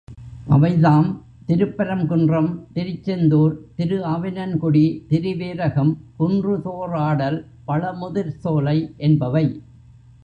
அவைதாம் 0.47 1.09
திருப்பரங்குன்றம், 1.47 2.49
திருச்செந்தூர், 2.73 3.53
திருஆவினன்குடி, 3.77 4.85
திருவேரகம், 5.09 5.93
குன்றுதோறாடல், 6.19 7.39
பழமுதிர்சோலை 7.67 8.77
என்பவை. 8.97 9.45